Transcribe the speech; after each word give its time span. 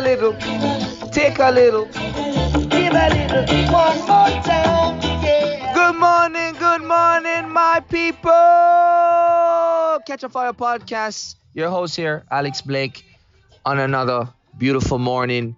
little, 0.00 0.32
take 1.10 1.38
a 1.38 1.50
little, 1.50 1.86
give 1.86 2.94
a 2.94 3.08
little, 3.10 3.44
one 3.72 3.98
more 3.98 4.30
time. 4.42 5.00
Yeah. 5.22 5.74
Good 5.74 5.96
morning, 5.96 6.54
good 6.58 6.82
morning, 6.82 7.48
my 7.50 7.80
people. 7.88 8.30
Catch 10.06 10.22
a 10.22 10.28
Fire 10.28 10.52
Podcast. 10.52 11.36
Your 11.54 11.70
host 11.70 11.96
here, 11.96 12.24
Alex 12.30 12.62
Blake, 12.62 13.04
on 13.64 13.78
another 13.78 14.28
beautiful 14.56 14.98
morning. 14.98 15.56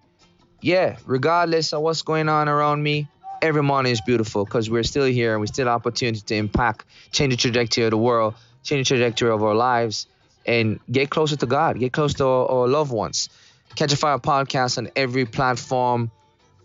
Yeah, 0.61 0.97
regardless 1.07 1.73
of 1.73 1.83
what's 1.83 2.03
going 2.03 2.29
on 2.29 2.49
around 2.49 2.83
me, 2.83 3.09
every 3.43 3.63
morning 3.63 3.93
is 3.93 4.01
beautiful 4.01 4.45
because 4.45 4.71
we're 4.71 4.83
still 4.83 5.05
here 5.05 5.33
and 5.33 5.41
we 5.41 5.47
still 5.47 5.67
have 5.67 5.77
opportunity 5.77 6.21
to 6.21 6.35
impact, 6.35 6.87
change 7.13 7.33
the 7.33 7.37
trajectory 7.37 7.85
of 7.85 7.91
the 7.91 7.99
world, 7.99 8.35
change 8.63 8.89
the 8.89 8.97
trajectory 8.97 9.31
of 9.31 9.43
our 9.43 9.55
lives, 9.55 10.07
and 10.47 10.81
get 10.91 11.11
closer 11.11 11.37
to 11.37 11.47
God, 11.47 11.79
get 11.79 11.93
close 11.93 12.15
to 12.15 12.25
our, 12.25 12.51
our 12.51 12.69
loved 12.69 12.91
ones. 12.93 13.29
Catch 13.77 13.93
a 13.93 13.97
Fire 13.97 14.19
podcast 14.19 14.79
on 14.79 14.91
every 14.95 15.25
platform 15.25 16.11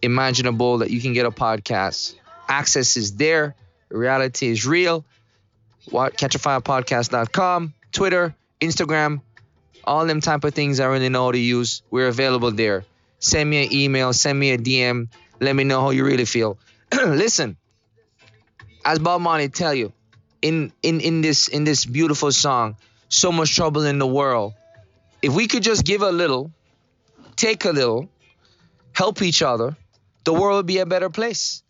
imaginable 0.02 0.80
that 0.80 0.92
you 0.92 1.02
can 1.02 1.14
get 1.14 1.26
a 1.26 1.32
podcast. 1.32 2.16
Access 2.48 2.98
is 2.98 3.16
there. 3.16 3.56
Reality 3.90 4.50
is 4.50 4.66
real. 4.66 5.06
Catchafirepodcast.com, 5.90 7.74
Twitter, 7.92 8.36
Instagram, 8.62 9.22
all 9.84 10.06
them 10.06 10.22
type 10.22 10.44
of 10.44 10.54
things 10.54 10.80
I 10.80 10.86
really 10.86 11.10
know 11.10 11.26
how 11.26 11.32
to 11.32 11.40
use. 11.40 11.82
We're 11.90 12.08
available 12.08 12.52
there. 12.52 12.86
Send 13.18 13.50
me 13.50 13.66
an 13.66 13.74
email, 13.74 14.14
send 14.14 14.40
me 14.40 14.52
a 14.52 14.58
DM. 14.58 15.08
Let 15.40 15.56
me 15.56 15.64
know 15.64 15.82
how 15.82 15.90
you 15.90 16.06
really 16.06 16.26
feel. 16.26 16.60
Listen, 16.94 17.58
as 18.86 19.00
Bob 19.00 19.22
Marley 19.22 19.50
tell 19.50 19.74
you, 19.74 19.94
in 20.42 20.72
in 20.82 21.02
in 21.02 21.22
this 21.22 21.48
in 21.48 21.64
this 21.64 21.86
beautiful 21.86 22.32
song, 22.32 22.78
so 23.10 23.32
much 23.32 23.56
trouble 23.56 23.84
in 23.86 24.00
the 24.00 24.08
world. 24.08 24.54
If 25.22 25.34
we 25.34 25.48
could 25.48 25.64
just 25.64 25.84
give 25.84 26.02
a 26.02 26.12
little, 26.12 26.52
take 27.40 27.64
a 27.64 27.72
little, 27.72 28.10
help 28.94 29.22
each 29.22 29.42
other, 29.42 29.78
the 30.26 30.34
world 30.34 30.58
would 30.58 30.66
be 30.66 30.80
a 30.80 30.86
better 30.86 31.10
place. 31.10 31.64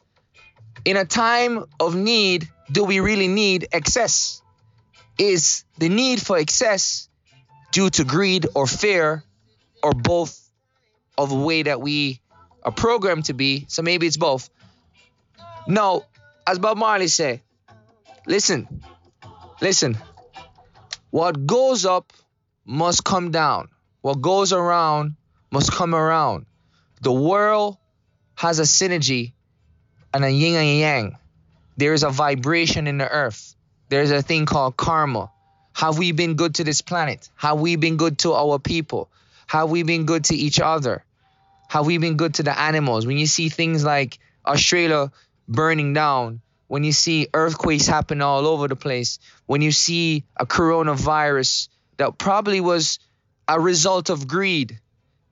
In 0.84 0.98
a 0.98 1.06
time 1.06 1.66
of 1.80 1.96
need, 1.96 2.50
do 2.72 2.84
we 2.84 3.00
really 3.00 3.28
need 3.28 3.68
excess? 3.72 4.42
Is 5.18 5.64
the 5.78 5.90
need 5.90 6.22
for 6.22 6.38
excess 6.38 7.08
due 7.72 7.90
to 7.92 8.04
greed 8.04 8.48
or 8.56 8.66
fear 8.66 9.24
or 9.84 9.94
both 9.94 10.40
of 11.18 11.30
the 11.30 11.36
way 11.36 11.64
that 11.64 11.80
we 11.82 12.20
are 12.64 12.72
programmed 12.72 13.26
to 13.26 13.34
be? 13.34 13.66
So 13.68 13.84
maybe 13.84 14.08
it's 14.08 14.18
both. 14.18 14.50
No, 15.68 16.06
as 16.48 16.58
Bob 16.58 16.78
Marley 16.78 17.10
said, 17.10 17.42
listen, 18.26 18.82
listen, 19.62 19.98
what 21.12 21.46
goes 21.46 21.86
up 21.86 22.12
must 22.66 23.04
come 23.04 23.30
down. 23.30 23.68
What 24.02 24.22
goes 24.22 24.54
around 24.54 25.16
must 25.52 25.72
come 25.72 25.96
around. 25.96 26.46
The 27.02 27.12
world 27.12 27.78
has 28.36 28.60
a 28.60 28.64
synergy 28.64 29.34
and 30.14 30.24
a 30.24 30.32
yin 30.32 30.56
and 30.56 30.80
yang. 30.80 31.18
There 31.78 31.94
is 31.94 32.04
a 32.04 32.10
vibration 32.10 32.88
in 32.88 32.98
the 32.98 33.10
earth. 33.10 33.56
There's 33.90 34.12
a 34.12 34.22
thing 34.22 34.46
called 34.46 34.78
karma. 34.78 35.32
Have 35.74 35.98
we 35.98 36.12
been 36.12 36.36
good 36.36 36.56
to 36.56 36.64
this 36.64 36.82
planet? 36.82 37.30
Have 37.36 37.60
we 37.60 37.76
been 37.76 37.98
good 37.98 38.18
to 38.20 38.34
our 38.34 38.60
people? 38.60 39.10
Have 39.48 39.70
we 39.70 39.84
been 39.84 40.06
good 40.06 40.26
to 40.26 40.36
each 40.36 40.60
other? 40.60 41.04
Have 41.70 41.86
we 41.86 41.98
been 41.98 42.18
good 42.18 42.36
to 42.36 42.44
the 42.44 42.58
animals? 42.58 43.06
When 43.06 43.18
you 43.18 43.28
see 43.28 43.50
things 43.50 43.84
like 43.84 44.20
Australia 44.46 45.12
burning 45.48 45.94
down, 45.94 46.42
when 46.68 46.84
you 46.84 46.92
see 46.92 47.28
earthquakes 47.34 47.88
happen 47.88 48.22
all 48.22 48.46
over 48.46 48.68
the 48.68 48.76
place, 48.76 49.20
when 49.46 49.62
you 49.62 49.72
see 49.72 50.24
a 50.36 50.46
coronavirus 50.46 51.70
that 51.98 52.18
probably 52.18 52.62
was 52.62 53.00
a 53.48 53.60
result 53.60 54.10
of 54.10 54.28
greed, 54.28 54.80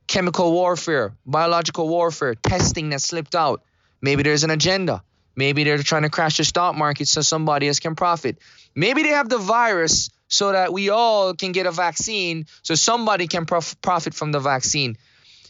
chemical 0.08 0.52
warfare, 0.52 1.14
biological 1.26 1.88
warfare, 1.88 2.36
testing 2.36 2.90
that 2.90 3.02
slipped 3.02 3.36
out. 3.36 3.62
Maybe 4.02 4.24
there's 4.24 4.44
an 4.44 4.50
agenda. 4.50 5.04
Maybe 5.36 5.64
they're 5.64 5.78
trying 5.84 6.04
to 6.04 6.10
crash 6.10 6.38
the 6.38 6.44
stock 6.44 6.76
market 6.76 7.08
so 7.08 7.22
somebody 7.22 7.68
else 7.68 7.80
can 7.80 7.96
profit. 7.96 8.38
Maybe 8.74 9.04
they 9.04 9.10
have 9.10 9.30
the 9.30 9.38
virus 9.38 10.10
so 10.28 10.52
that 10.52 10.74
we 10.74 10.90
all 10.90 11.34
can 11.34 11.52
get 11.52 11.66
a 11.66 11.72
vaccine 11.72 12.48
so 12.64 12.76
somebody 12.76 13.28
can 13.28 13.46
prof- 13.46 13.80
profit 13.82 14.14
from 14.14 14.32
the 14.32 14.40
vaccine. 14.40 14.98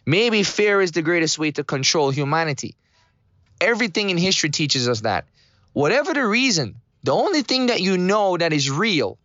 Maybe 0.06 0.44
fear 0.44 0.82
is 0.82 0.92
the 0.92 1.02
greatest 1.02 1.40
way 1.40 1.52
to 1.52 1.64
control 1.64 2.12
humanity. 2.12 2.76
Everything 3.60 4.10
in 4.10 4.18
history 4.18 4.50
teaches 4.50 4.88
us 4.88 5.02
that. 5.02 5.26
Whatever 5.74 6.14
the 6.14 6.26
reason, 6.26 6.76
the 7.04 7.14
only 7.14 7.42
thing 7.42 7.68
that 7.68 7.82
you 7.82 7.98
know 7.98 8.38
that 8.38 8.54
is 8.54 8.70
real 8.70 9.18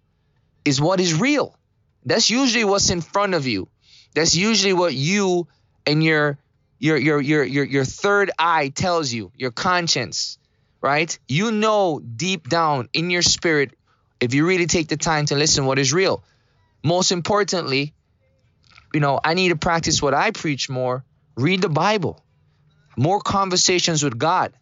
is 0.65 0.81
what 0.81 1.01
is 1.01 1.15
real. 1.19 1.57
That's 2.05 2.31
usually 2.31 2.65
what's 2.65 2.91
in 2.91 3.01
front 3.01 3.35
of 3.35 3.47
you. 3.47 3.69
That's 4.15 4.35
usually 4.35 4.73
what 4.73 4.95
you 4.95 5.49
and 5.87 6.03
your 6.03 6.39
your 6.79 6.97
your 6.97 7.21
your 7.21 7.45
your, 7.45 7.65
your 7.65 7.85
third 7.85 8.31
eye 8.39 8.69
tells 8.69 9.13
you, 9.13 9.33
your 9.37 9.51
conscience, 9.51 10.39
right? 10.81 11.17
You 11.29 11.53
know 11.53 12.01
deep 12.01 12.49
down 12.49 12.89
in 12.93 13.11
your 13.11 13.23
spirit 13.23 13.73
if 14.21 14.35
you 14.35 14.47
really 14.47 14.67
take 14.67 14.89
the 14.89 14.97
time 14.97 15.27
to 15.27 15.35
listen 15.35 15.67
what 15.67 15.79
is 15.79 15.93
real. 15.93 16.23
Most 16.85 17.13
importantly, 17.13 17.95
you 18.93 19.01
know, 19.01 19.21
I 19.23 19.35
need 19.35 19.49
to 19.51 19.57
practice 19.57 20.03
what 20.03 20.15
I 20.15 20.31
preach 20.33 20.69
more. 20.69 21.05
Read 21.37 21.63
the 21.63 21.69
Bible. 21.69 22.23
More 22.97 23.21
conversations 23.21 24.03
with 24.03 24.19
God. 24.19 24.53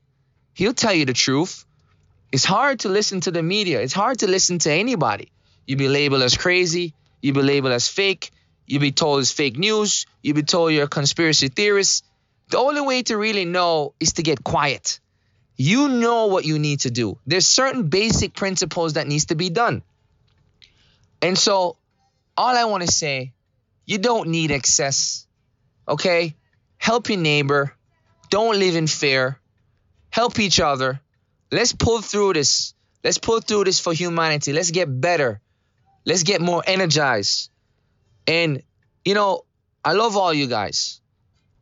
He'll 0.54 0.74
tell 0.74 0.94
you 0.94 1.04
the 1.04 1.12
truth. 1.12 1.64
It's 2.30 2.44
hard 2.44 2.80
to 2.80 2.88
listen 2.88 3.20
to 3.22 3.30
the 3.30 3.42
media. 3.42 3.80
It's 3.80 3.92
hard 3.92 4.20
to 4.20 4.28
listen 4.28 4.58
to 4.60 4.70
anybody. 4.70 5.32
You 5.66 5.76
be 5.76 5.88
labeled 5.88 6.22
as 6.22 6.36
crazy. 6.36 6.94
You 7.20 7.32
be 7.32 7.42
labeled 7.42 7.72
as 7.72 7.88
fake. 7.88 8.30
You 8.70 8.78
be 8.78 8.92
told 8.92 9.18
it's 9.18 9.32
fake 9.32 9.58
news. 9.58 10.06
You 10.22 10.32
be 10.32 10.44
told 10.44 10.72
you're 10.72 10.84
a 10.84 10.88
conspiracy 10.88 11.48
theorist. 11.48 12.04
The 12.50 12.58
only 12.58 12.80
way 12.80 13.02
to 13.02 13.16
really 13.16 13.44
know 13.44 13.94
is 13.98 14.12
to 14.12 14.22
get 14.22 14.44
quiet. 14.44 15.00
You 15.56 15.88
know 15.88 16.26
what 16.26 16.44
you 16.44 16.56
need 16.60 16.80
to 16.80 16.90
do. 16.92 17.18
There's 17.26 17.46
certain 17.46 17.88
basic 17.88 18.32
principles 18.32 18.92
that 18.92 19.08
needs 19.08 19.24
to 19.26 19.34
be 19.34 19.50
done. 19.50 19.82
And 21.20 21.36
so 21.36 21.78
all 22.36 22.56
I 22.56 22.66
want 22.66 22.84
to 22.84 22.92
say, 22.92 23.32
you 23.86 23.98
don't 23.98 24.28
need 24.28 24.52
excess. 24.52 25.26
Okay? 25.88 26.36
Help 26.78 27.08
your 27.08 27.18
neighbor. 27.18 27.74
Don't 28.30 28.56
live 28.56 28.76
in 28.76 28.86
fear. 28.86 29.40
Help 30.10 30.38
each 30.38 30.60
other. 30.60 31.00
Let's 31.50 31.72
pull 31.72 32.02
through 32.02 32.34
this. 32.34 32.74
Let's 33.02 33.18
pull 33.18 33.40
through 33.40 33.64
this 33.64 33.80
for 33.80 33.92
humanity. 33.92 34.52
Let's 34.52 34.70
get 34.70 34.86
better. 35.00 35.40
Let's 36.06 36.22
get 36.22 36.40
more 36.40 36.62
energized. 36.64 37.50
And, 38.26 38.62
you 39.04 39.14
know, 39.14 39.44
I 39.84 39.92
love 39.92 40.16
all 40.16 40.32
you 40.32 40.46
guys. 40.46 41.00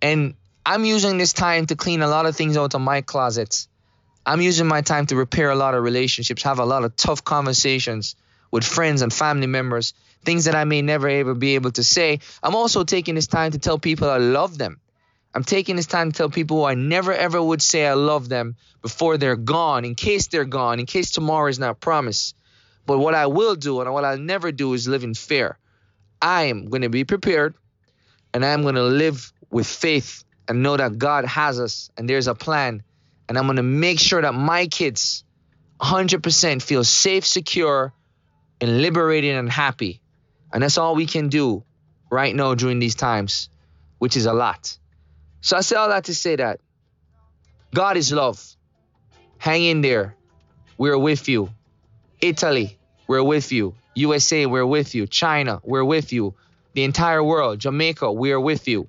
And 0.02 0.34
I'm 0.64 0.84
using 0.84 1.18
this 1.18 1.32
time 1.32 1.66
to 1.66 1.76
clean 1.76 2.02
a 2.02 2.08
lot 2.08 2.26
of 2.26 2.36
things 2.36 2.56
out 2.56 2.74
of 2.74 2.80
my 2.80 3.00
closets. 3.00 3.68
I'm 4.26 4.40
using 4.40 4.66
my 4.66 4.82
time 4.82 5.06
to 5.06 5.16
repair 5.16 5.50
a 5.50 5.56
lot 5.56 5.74
of 5.74 5.82
relationships, 5.82 6.42
have 6.42 6.58
a 6.58 6.64
lot 6.64 6.84
of 6.84 6.94
tough 6.96 7.24
conversations 7.24 8.14
with 8.50 8.64
friends 8.64 9.02
and 9.02 9.12
family 9.12 9.46
members, 9.46 9.94
things 10.24 10.44
that 10.44 10.54
I 10.54 10.64
may 10.64 10.82
never 10.82 11.08
ever 11.08 11.34
be 11.34 11.54
able 11.54 11.72
to 11.72 11.84
say. 11.84 12.20
I'm 12.42 12.54
also 12.54 12.84
taking 12.84 13.14
this 13.14 13.26
time 13.26 13.52
to 13.52 13.58
tell 13.58 13.78
people 13.78 14.10
I 14.10 14.18
love 14.18 14.58
them. 14.58 14.80
I'm 15.34 15.44
taking 15.44 15.76
this 15.76 15.86
time 15.86 16.12
to 16.12 16.16
tell 16.16 16.30
people 16.30 16.58
who 16.58 16.64
I 16.64 16.74
never 16.74 17.12
ever 17.12 17.42
would 17.42 17.62
say 17.62 17.86
I 17.86 17.94
love 17.94 18.28
them 18.28 18.56
before 18.82 19.16
they're 19.16 19.36
gone, 19.36 19.84
in 19.84 19.94
case 19.94 20.26
they're 20.26 20.44
gone, 20.44 20.80
in 20.80 20.86
case 20.86 21.10
tomorrow 21.10 21.48
is 21.48 21.58
not 21.58 21.80
promised. 21.80 22.36
But 22.86 22.98
what 22.98 23.14
I 23.14 23.26
will 23.26 23.54
do 23.54 23.80
and 23.80 23.92
what 23.92 24.04
I'll 24.04 24.18
never 24.18 24.52
do 24.52 24.74
is 24.74 24.88
live 24.88 25.04
in 25.04 25.14
fear. 25.14 25.58
I 26.20 26.44
am 26.44 26.66
going 26.66 26.82
to 26.82 26.88
be 26.88 27.04
prepared 27.04 27.54
and 28.34 28.44
I'm 28.44 28.62
going 28.62 28.74
to 28.74 28.82
live 28.82 29.32
with 29.50 29.66
faith 29.66 30.24
and 30.46 30.62
know 30.62 30.76
that 30.76 30.98
God 30.98 31.24
has 31.24 31.60
us 31.60 31.90
and 31.96 32.08
there's 32.08 32.26
a 32.26 32.34
plan. 32.34 32.82
And 33.28 33.36
I'm 33.36 33.44
going 33.44 33.56
to 33.56 33.62
make 33.62 34.00
sure 34.00 34.22
that 34.22 34.34
my 34.34 34.66
kids 34.66 35.24
100% 35.80 36.62
feel 36.62 36.82
safe, 36.82 37.26
secure, 37.26 37.92
and 38.60 38.82
liberated 38.82 39.36
and 39.36 39.50
happy. 39.50 40.00
And 40.52 40.62
that's 40.62 40.78
all 40.78 40.94
we 40.94 41.06
can 41.06 41.28
do 41.28 41.64
right 42.10 42.34
now 42.34 42.54
during 42.54 42.78
these 42.78 42.94
times, 42.94 43.50
which 43.98 44.16
is 44.16 44.26
a 44.26 44.32
lot. 44.32 44.76
So 45.40 45.56
I 45.56 45.60
say 45.60 45.76
all 45.76 45.90
that 45.90 46.04
to 46.04 46.14
say 46.14 46.36
that 46.36 46.60
God 47.74 47.96
is 47.96 48.12
love. 48.12 48.44
Hang 49.36 49.64
in 49.64 49.82
there. 49.82 50.16
We're 50.78 50.98
with 50.98 51.28
you. 51.28 51.50
Italy, 52.20 52.78
we're 53.06 53.22
with 53.22 53.52
you. 53.52 53.74
USA, 53.94 54.46
we're 54.46 54.66
with 54.66 54.94
you. 54.94 55.06
China, 55.06 55.60
we're 55.64 55.84
with 55.84 56.12
you. 56.12 56.34
The 56.74 56.84
entire 56.84 57.22
world, 57.22 57.58
Jamaica, 57.58 58.12
we're 58.12 58.40
with 58.40 58.68
you. 58.68 58.88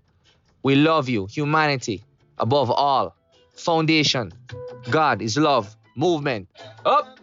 We 0.64 0.76
love 0.76 1.10
you. 1.10 1.26
Humanity, 1.26 2.04
above 2.38 2.70
all. 2.70 3.16
Foundation, 3.56 4.32
God 4.90 5.22
is 5.22 5.38
love. 5.38 5.76
Movement. 5.96 6.48
Up. 6.86 7.20